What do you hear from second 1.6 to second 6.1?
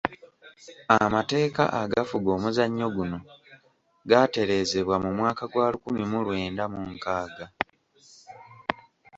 agafuga omuzannyo guno gaatereezebwa mu mwaka gwa lukumi